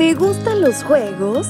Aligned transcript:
¿Te 0.00 0.14
gustan 0.14 0.62
los 0.62 0.82
juegos? 0.82 1.46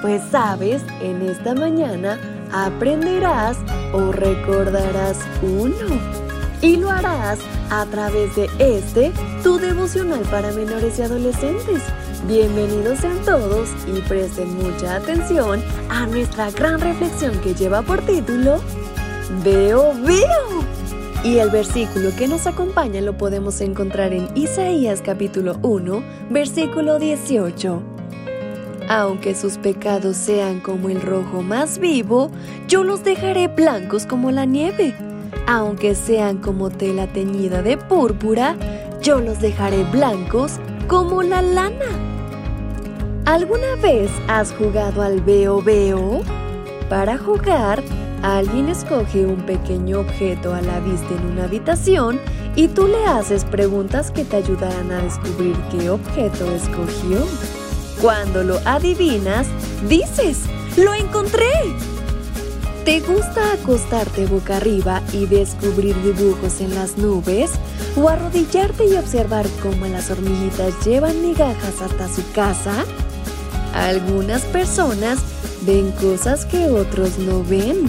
Pues 0.00 0.20
sabes, 0.32 0.82
en 1.02 1.22
esta 1.22 1.54
mañana 1.54 2.18
aprenderás 2.52 3.56
o 3.92 4.10
recordarás 4.10 5.18
uno. 5.40 6.00
Y 6.60 6.78
lo 6.78 6.90
harás 6.90 7.38
a 7.70 7.86
través 7.86 8.34
de 8.34 8.50
este, 8.58 9.12
tu 9.44 9.56
devocional 9.56 10.22
para 10.32 10.50
menores 10.50 10.98
y 10.98 11.02
adolescentes. 11.02 11.80
Bienvenidos 12.26 12.98
sean 12.98 13.18
todos 13.24 13.68
y 13.86 14.00
presten 14.00 14.52
mucha 14.56 14.96
atención 14.96 15.62
a 15.88 16.04
nuestra 16.06 16.50
gran 16.50 16.80
reflexión 16.80 17.38
que 17.38 17.54
lleva 17.54 17.82
por 17.82 18.00
título 18.00 18.60
Veo, 19.44 19.94
veo. 20.04 20.62
Y 21.22 21.38
el 21.38 21.50
versículo 21.50 22.10
que 22.18 22.26
nos 22.26 22.48
acompaña 22.48 23.00
lo 23.00 23.16
podemos 23.16 23.60
encontrar 23.60 24.12
en 24.12 24.28
Isaías 24.36 25.00
capítulo 25.02 25.56
1, 25.62 26.02
versículo 26.30 26.98
18 26.98 27.91
aunque 28.88 29.34
sus 29.34 29.58
pecados 29.58 30.16
sean 30.16 30.60
como 30.60 30.88
el 30.88 31.00
rojo 31.00 31.42
más 31.42 31.78
vivo, 31.78 32.30
yo 32.68 32.84
los 32.84 33.04
dejaré 33.04 33.48
blancos 33.48 34.06
como 34.06 34.30
la 34.30 34.44
nieve. 34.44 34.94
Aunque 35.46 35.94
sean 35.94 36.38
como 36.38 36.70
tela 36.70 37.06
teñida 37.06 37.62
de 37.62 37.76
púrpura, 37.76 38.56
yo 39.02 39.20
los 39.20 39.40
dejaré 39.40 39.84
blancos 39.84 40.58
como 40.88 41.22
la 41.22 41.42
lana. 41.42 41.86
¿Alguna 43.24 43.76
vez 43.82 44.10
has 44.28 44.52
jugado 44.52 45.02
al 45.02 45.20
veo 45.20 45.62
veo? 45.62 46.22
Para 46.88 47.18
jugar, 47.18 47.82
alguien 48.22 48.68
escoge 48.68 49.24
un 49.24 49.42
pequeño 49.42 50.00
objeto 50.00 50.54
a 50.54 50.60
la 50.60 50.80
vista 50.80 51.14
en 51.14 51.32
una 51.32 51.44
habitación 51.44 52.20
y 52.54 52.68
tú 52.68 52.86
le 52.86 53.04
haces 53.06 53.44
preguntas 53.44 54.10
que 54.10 54.24
te 54.24 54.36
ayudarán 54.36 54.90
a 54.90 55.02
descubrir 55.02 55.56
qué 55.70 55.90
objeto 55.90 56.50
escogió. 56.52 57.18
Cuando 58.02 58.42
lo 58.42 58.58
adivinas, 58.64 59.46
dices, 59.88 60.38
¡lo 60.76 60.92
encontré! 60.92 61.46
¿Te 62.84 62.98
gusta 62.98 63.52
acostarte 63.52 64.26
boca 64.26 64.56
arriba 64.56 65.00
y 65.12 65.26
descubrir 65.26 65.94
dibujos 66.02 66.60
en 66.60 66.74
las 66.74 66.98
nubes? 66.98 67.52
¿O 67.94 68.08
arrodillarte 68.08 68.86
y 68.86 68.94
observar 68.94 69.46
cómo 69.62 69.86
las 69.86 70.10
hormiguitas 70.10 70.84
llevan 70.84 71.22
migajas 71.22 71.80
hasta 71.80 72.12
su 72.12 72.28
casa? 72.32 72.84
Algunas 73.72 74.42
personas 74.46 75.20
ven 75.64 75.92
cosas 75.92 76.44
que 76.44 76.70
otros 76.70 77.18
no 77.18 77.44
ven. 77.44 77.88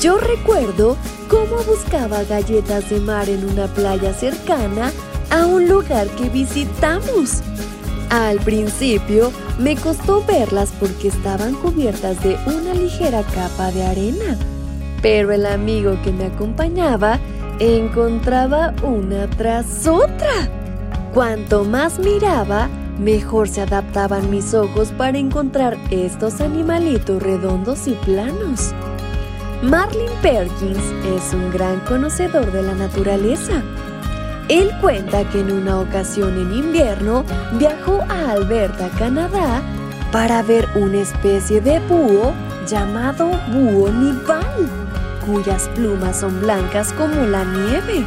Yo 0.00 0.18
recuerdo 0.18 0.96
cómo 1.28 1.64
buscaba 1.64 2.22
galletas 2.22 2.90
de 2.90 3.00
mar 3.00 3.28
en 3.28 3.44
una 3.44 3.66
playa 3.66 4.14
cercana 4.14 4.92
a 5.30 5.46
un 5.46 5.68
lugar 5.68 6.06
que 6.10 6.28
visitamos. 6.28 7.42
Al 8.10 8.38
principio 8.38 9.32
me 9.58 9.74
costó 9.76 10.24
verlas 10.24 10.72
porque 10.78 11.08
estaban 11.08 11.54
cubiertas 11.54 12.22
de 12.22 12.36
una 12.46 12.72
ligera 12.72 13.22
capa 13.22 13.72
de 13.72 13.84
arena, 13.84 14.36
pero 15.02 15.32
el 15.32 15.44
amigo 15.44 15.98
que 16.04 16.12
me 16.12 16.26
acompañaba 16.26 17.18
encontraba 17.58 18.74
una 18.82 19.28
tras 19.30 19.86
otra. 19.88 20.48
Cuanto 21.12 21.64
más 21.64 21.98
miraba, 21.98 22.68
mejor 22.98 23.48
se 23.48 23.62
adaptaban 23.62 24.30
mis 24.30 24.54
ojos 24.54 24.92
para 24.96 25.18
encontrar 25.18 25.76
estos 25.90 26.40
animalitos 26.40 27.22
redondos 27.22 27.88
y 27.88 27.92
planos. 28.04 28.72
Marlin 29.62 30.10
Perkins 30.22 30.78
es 31.16 31.32
un 31.32 31.50
gran 31.50 31.80
conocedor 31.80 32.52
de 32.52 32.62
la 32.62 32.74
naturaleza 32.74 33.62
él 34.48 34.70
cuenta 34.80 35.28
que 35.30 35.40
en 35.40 35.50
una 35.50 35.80
ocasión 35.80 36.38
en 36.38 36.52
invierno 36.52 37.24
viajó 37.58 38.00
a 38.08 38.30
Alberta, 38.32 38.88
Canadá, 38.98 39.60
para 40.12 40.42
ver 40.42 40.68
una 40.76 40.98
especie 40.98 41.60
de 41.60 41.80
búho 41.80 42.32
llamado 42.66 43.28
búho 43.52 43.90
nival, 43.90 44.68
cuyas 45.26 45.68
plumas 45.74 46.20
son 46.20 46.40
blancas 46.40 46.92
como 46.92 47.22
la 47.26 47.44
nieve. 47.44 48.04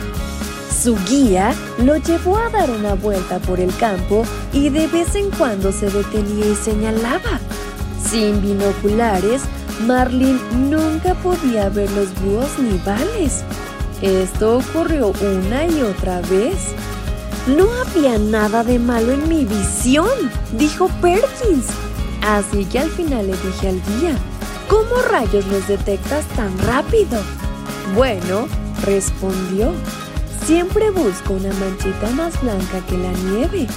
Su 0.82 0.98
guía 1.10 1.54
lo 1.78 1.98
llevó 1.98 2.38
a 2.38 2.50
dar 2.50 2.70
una 2.70 2.94
vuelta 2.94 3.40
por 3.40 3.60
el 3.60 3.76
campo 3.76 4.24
y 4.54 4.70
de 4.70 4.88
vez 4.88 5.16
en 5.16 5.30
cuando 5.32 5.74
se 5.74 5.90
detenía 5.90 6.46
y 6.46 6.56
señalaba. 6.56 7.40
Sin 8.02 8.42
binoculares, 8.42 9.42
Marlin 9.86 10.40
nunca 10.70 11.16
podía 11.16 11.70
ver 11.70 11.92
los 11.92 12.08
búhos 12.22 12.58
nivales. 12.60 13.44
Esto 14.02 14.60
ocurrió 14.60 15.12
una 15.22 15.66
y 15.66 15.82
otra 15.82 16.22
vez. 16.22 16.74
No 17.48 17.68
había 17.82 18.18
nada 18.18 18.64
de 18.64 18.80
malo 18.80 19.12
en 19.12 19.28
mi 19.28 19.44
visión, 19.44 20.08
dijo 20.54 20.90
Perkins. 21.02 21.68
Así 22.26 22.66
que 22.66 22.80
al 22.80 22.90
final 22.90 23.28
le 23.28 23.34
dije 23.34 23.70
al 23.70 23.82
guía, 23.82 24.16
¿cómo 24.70 25.02
rayos 25.10 25.46
los 25.48 25.68
detectas 25.68 26.26
tan 26.36 26.58
rápido? 26.60 27.20
Bueno, 27.96 28.48
respondió, 28.86 29.74
siempre 30.46 30.92
busco 30.92 31.34
una 31.34 31.54
manchita 31.56 32.10
más 32.12 32.42
blanca 32.42 32.86
que 32.88 32.98
la 32.98 33.12
nieve. 33.12 33.68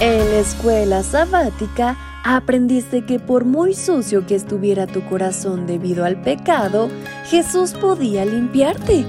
En 0.00 0.18
la 0.18 0.38
escuela 0.38 1.02
sabática 1.02 1.96
aprendiste 2.24 3.04
que 3.04 3.18
por 3.18 3.44
muy 3.44 3.74
sucio 3.74 4.26
que 4.26 4.34
estuviera 4.34 4.86
tu 4.86 5.02
corazón 5.06 5.66
debido 5.66 6.04
al 6.04 6.20
pecado, 6.20 6.88
Jesús 7.26 7.72
podía 7.72 8.24
limpiarte. 8.24 9.06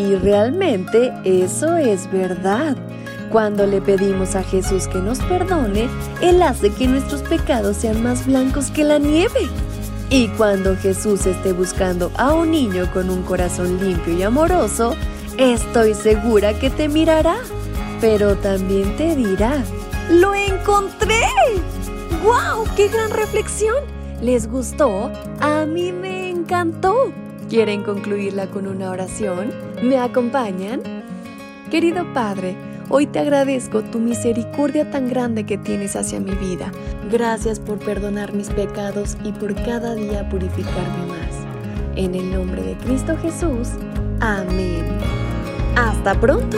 Y 0.00 0.16
realmente 0.16 1.12
eso 1.24 1.76
es 1.76 2.10
verdad. 2.10 2.74
Cuando 3.30 3.66
le 3.66 3.82
pedimos 3.82 4.34
a 4.34 4.42
Jesús 4.42 4.88
que 4.88 4.98
nos 4.98 5.18
perdone, 5.18 5.88
Él 6.22 6.42
hace 6.42 6.70
que 6.70 6.86
nuestros 6.86 7.20
pecados 7.20 7.76
sean 7.76 8.02
más 8.02 8.26
blancos 8.26 8.70
que 8.70 8.82
la 8.82 8.98
nieve. 8.98 9.48
Y 10.08 10.28
cuando 10.28 10.74
Jesús 10.76 11.26
esté 11.26 11.52
buscando 11.52 12.10
a 12.16 12.32
un 12.32 12.50
niño 12.50 12.90
con 12.94 13.10
un 13.10 13.22
corazón 13.22 13.78
limpio 13.78 14.14
y 14.14 14.22
amoroso, 14.22 14.96
estoy 15.36 15.92
segura 15.92 16.58
que 16.58 16.70
te 16.70 16.88
mirará, 16.88 17.36
pero 18.00 18.36
también 18.36 18.96
te 18.96 19.14
dirá, 19.14 19.62
¡Lo 20.10 20.34
encontré! 20.34 21.20
¡Guau! 22.24 22.64
¡Qué 22.74 22.88
gran 22.88 23.10
reflexión! 23.10 23.84
¿Les 24.22 24.50
gustó? 24.50 25.12
A 25.40 25.66
mí 25.66 25.92
me 25.92 26.30
encantó. 26.30 27.12
¿Quieren 27.50 27.82
concluirla 27.82 28.46
con 28.46 28.68
una 28.68 28.92
oración? 28.92 29.50
¿Me 29.82 29.98
acompañan? 29.98 30.82
Querido 31.68 32.06
Padre, 32.14 32.54
hoy 32.88 33.08
te 33.08 33.18
agradezco 33.18 33.82
tu 33.82 33.98
misericordia 33.98 34.88
tan 34.88 35.08
grande 35.08 35.44
que 35.44 35.58
tienes 35.58 35.96
hacia 35.96 36.20
mi 36.20 36.30
vida. 36.30 36.70
Gracias 37.10 37.58
por 37.58 37.80
perdonar 37.80 38.34
mis 38.34 38.50
pecados 38.50 39.16
y 39.24 39.32
por 39.32 39.56
cada 39.56 39.96
día 39.96 40.28
purificarme 40.28 41.06
más. 41.08 41.44
En 41.96 42.14
el 42.14 42.32
nombre 42.32 42.62
de 42.62 42.76
Cristo 42.76 43.16
Jesús. 43.20 43.70
Amén. 44.20 44.84
Hasta 45.74 46.14
pronto. 46.20 46.56